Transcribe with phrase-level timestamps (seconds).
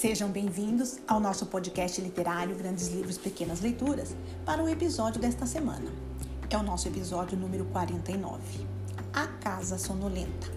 [0.00, 4.16] Sejam bem-vindos ao nosso podcast literário Grandes Livros, Pequenas Leituras
[4.46, 5.92] para o episódio desta semana.
[6.48, 8.40] É o nosso episódio número 49,
[9.12, 10.50] A Casa Sonolenta,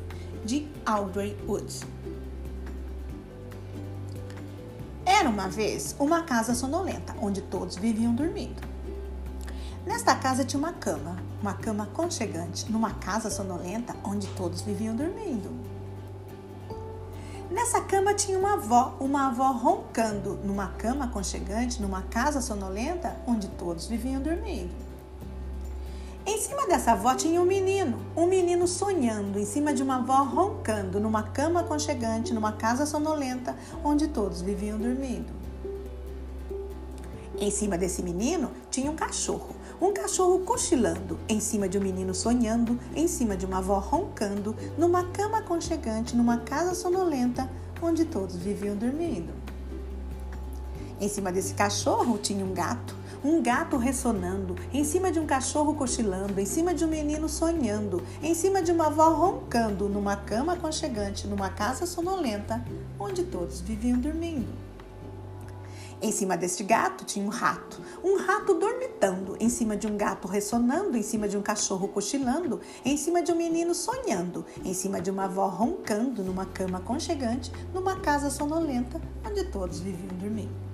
[0.46, 1.82] de Audrey Woods.
[5.06, 8.62] Era uma vez uma casa sonolenta onde todos viviam dormindo.
[9.86, 15.73] Nesta casa tinha uma cama, uma cama aconchegante, numa casa sonolenta onde todos viviam dormindo.
[17.54, 23.48] Nessa cama tinha uma avó, uma avó roncando, numa cama aconchegante, numa casa sonolenta, onde
[23.48, 24.74] todos viviam dormindo.
[26.26, 30.24] Em cima dessa avó tinha um menino, um menino sonhando, em cima de uma avó
[30.24, 35.32] roncando, numa cama aconchegante, numa casa sonolenta, onde todos viviam dormindo.
[37.40, 42.12] Em cima desse menino tinha um cachorro, um cachorro cochilando, em cima de um menino
[42.12, 47.48] sonhando, em cima de uma avó roncando, numa cama aconchegante, numa casa sonolenta,
[47.80, 49.32] onde todos viviam dormindo.
[51.00, 55.76] Em cima desse cachorro tinha um gato, um gato ressonando, em cima de um cachorro
[55.76, 60.54] cochilando, em cima de um menino sonhando, em cima de uma avó roncando, numa cama
[60.54, 62.66] aconchegante, numa casa sonolenta,
[63.00, 64.63] onde todos viviam dormindo.
[66.04, 70.28] Em cima deste gato tinha um rato, um rato dormitando, em cima de um gato
[70.28, 75.00] ressonando, em cima de um cachorro cochilando, em cima de um menino sonhando, em cima
[75.00, 80.73] de uma avó roncando, numa cama aconchegante, numa casa sonolenta, onde todos viviam dormindo.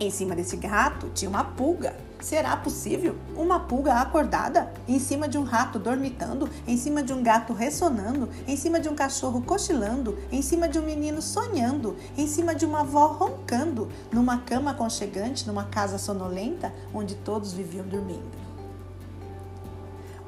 [0.00, 5.38] Em cima desse gato tinha uma pulga, Será possível uma pulga acordada em cima de
[5.38, 10.18] um rato dormitando, em cima de um gato ressonando, em cima de um cachorro cochilando,
[10.32, 15.46] em cima de um menino sonhando, em cima de uma avó roncando, numa cama aconchegante,
[15.46, 18.36] numa casa sonolenta onde todos viviam dormindo?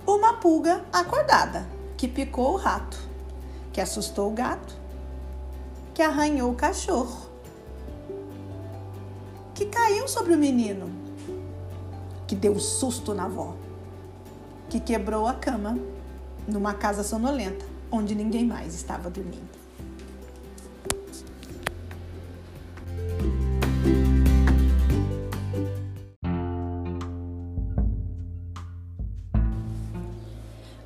[0.07, 2.99] Uma pulga acordada que picou o rato,
[3.73, 4.77] que assustou o gato,
[5.93, 7.30] que arranhou o cachorro,
[9.61, 10.91] que caiu sobre o menino
[12.27, 13.55] que deu um susto na avó,
[14.71, 15.79] que quebrou a cama
[16.49, 19.51] numa casa sonolenta onde ninguém mais estava dormindo.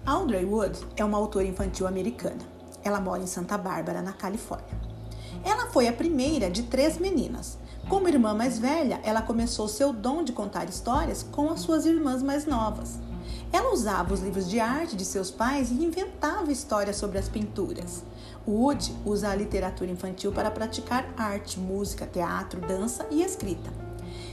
[0.05, 2.43] Audrey Wood é uma autora infantil americana.
[2.83, 4.75] Ela mora em Santa Bárbara, na Califórnia.
[5.45, 7.57] Ela foi a primeira de três meninas,
[7.89, 12.23] como irmã mais velha, ela começou seu dom de contar histórias com as suas irmãs
[12.23, 12.99] mais novas.
[13.53, 18.03] Ela usava os livros de arte de seus pais e inventava histórias sobre as pinturas.
[18.47, 23.71] Wood usa a literatura infantil para praticar arte, música, teatro, dança e escrita.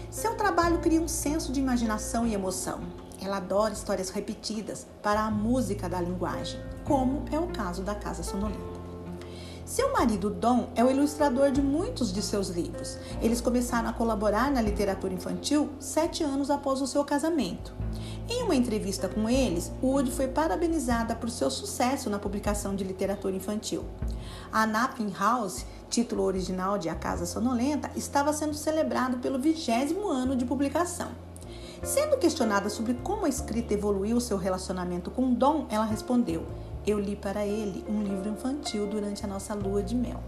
[0.10, 2.80] Seu trabalho cria um senso de imaginação e emoção.
[3.22, 8.24] Ela adora histórias repetidas para a música da linguagem, como é o caso da Casa
[8.24, 8.81] Sonolenta.
[9.66, 12.98] Seu marido Dom é o ilustrador de muitos de seus livros.
[13.22, 17.74] Eles começaram a colaborar na literatura infantil sete anos após o seu casamento.
[18.28, 23.36] Em uma entrevista com eles, Wood foi parabenizada por seu sucesso na publicação de literatura
[23.36, 23.84] infantil.
[24.52, 30.36] A Napping House, título original de A Casa Sonolenta, estava sendo celebrado pelo vigésimo ano
[30.36, 31.10] de publicação.
[31.84, 36.46] Sendo questionada sobre como a escrita evoluiu seu relacionamento com Dom, ela respondeu:
[36.86, 40.22] eu li para ele um livro infantil durante a nossa lua de mel.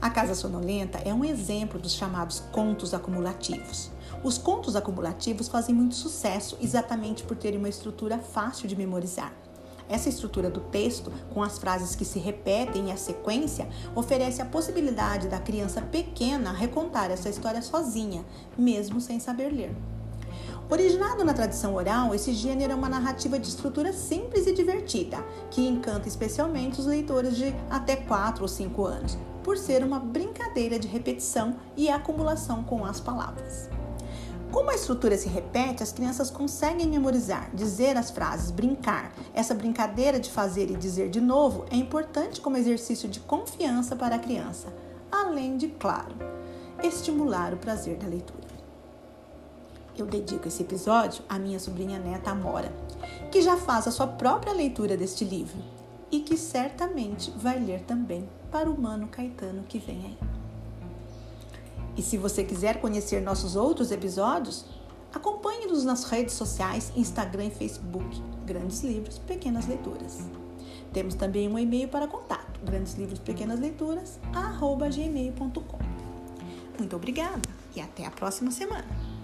[0.00, 3.90] A Casa Sonolenta é um exemplo dos chamados contos acumulativos.
[4.22, 9.32] Os contos acumulativos fazem muito sucesso exatamente por terem uma estrutura fácil de memorizar.
[9.88, 14.44] Essa estrutura do texto, com as frases que se repetem e a sequência, oferece a
[14.44, 18.24] possibilidade da criança pequena recontar essa história sozinha,
[18.56, 19.74] mesmo sem saber ler.
[20.70, 25.66] Originado na tradição oral, esse gênero é uma narrativa de estrutura simples e divertida, que
[25.66, 30.86] encanta especialmente os leitores de até 4 ou 5 anos, por ser uma brincadeira de
[30.86, 33.70] repetição e acumulação com as palavras.
[34.52, 39.14] Como a estrutura se repete, as crianças conseguem memorizar, dizer as frases, brincar.
[39.32, 44.16] Essa brincadeira de fazer e dizer de novo é importante como exercício de confiança para
[44.16, 44.68] a criança,
[45.10, 46.14] além de, claro,
[46.82, 48.47] estimular o prazer da leitura
[50.00, 52.72] eu dedico esse episódio à minha sobrinha neta Amora,
[53.30, 55.58] que já faz a sua própria leitura deste livro
[56.10, 60.18] e que certamente vai ler também para o Mano Caetano que vem aí.
[61.96, 64.64] E se você quiser conhecer nossos outros episódios,
[65.12, 70.18] acompanhe-nos nas redes sociais, Instagram e Facebook, Grandes Livros, Pequenas Leituras.
[70.92, 75.78] Temos também um e-mail para contato, grandes livros pequenas leituras, gmail.com.
[76.78, 77.42] Muito obrigada
[77.74, 79.17] e até a próxima semana.